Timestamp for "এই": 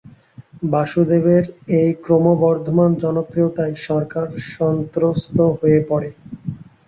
1.79-1.89